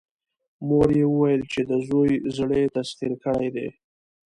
مور 0.67 0.89
يې 0.99 1.05
وويل 1.09 1.41
چې 1.51 1.61
د 1.69 1.71
زوی 1.87 2.11
زړه 2.35 2.55
يې 2.61 2.67
تسخير 2.77 3.13
کړی 3.23 3.49
دی. 3.55 3.67